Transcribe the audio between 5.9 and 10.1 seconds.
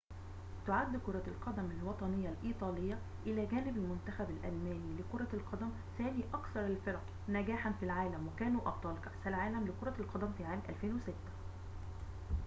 ثاني أكثر الفرق نجاحاً في العالم وكانوا أبطال كأس العالم لكرة